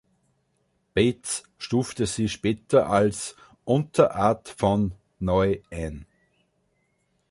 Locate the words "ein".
5.69-6.07